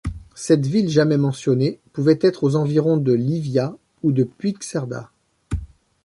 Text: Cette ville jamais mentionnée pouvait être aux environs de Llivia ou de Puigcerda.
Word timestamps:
Cette 0.33 0.65
ville 0.65 0.89
jamais 0.89 1.19
mentionnée 1.19 1.79
pouvait 1.93 2.17
être 2.23 2.43
aux 2.43 2.55
environs 2.55 2.97
de 2.97 3.13
Llivia 3.13 3.77
ou 4.01 4.11
de 4.11 4.23
Puigcerda. 4.23 5.11